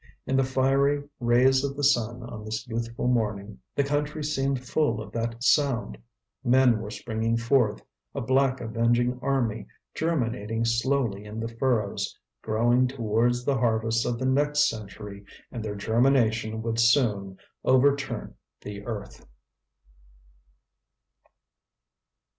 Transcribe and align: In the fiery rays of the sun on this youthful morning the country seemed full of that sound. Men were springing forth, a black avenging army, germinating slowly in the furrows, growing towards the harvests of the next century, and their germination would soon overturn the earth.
In 0.25 0.35
the 0.35 0.43
fiery 0.43 1.07
rays 1.19 1.63
of 1.63 1.75
the 1.77 1.83
sun 1.83 2.23
on 2.23 2.43
this 2.43 2.67
youthful 2.67 3.05
morning 3.07 3.59
the 3.75 3.83
country 3.83 4.23
seemed 4.23 4.65
full 4.67 4.99
of 4.99 5.11
that 5.11 5.43
sound. 5.43 5.95
Men 6.43 6.81
were 6.81 6.89
springing 6.89 7.37
forth, 7.37 7.83
a 8.15 8.21
black 8.21 8.59
avenging 8.61 9.19
army, 9.21 9.67
germinating 9.93 10.65
slowly 10.65 11.25
in 11.25 11.39
the 11.39 11.47
furrows, 11.47 12.17
growing 12.41 12.87
towards 12.87 13.45
the 13.45 13.59
harvests 13.59 14.03
of 14.03 14.17
the 14.17 14.25
next 14.25 14.67
century, 14.67 15.23
and 15.51 15.63
their 15.63 15.75
germination 15.75 16.63
would 16.63 16.79
soon 16.79 17.37
overturn 17.63 18.33
the 18.61 18.83
earth. 18.87 19.27